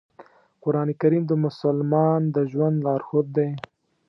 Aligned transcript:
قرآن 0.63 0.89
کریم 1.01 1.23
د 1.27 1.31
مسلمان 1.45 2.21
د 2.35 2.37
ژوند 2.51 2.77
لارښود 2.85 3.27
دی. 3.37 3.49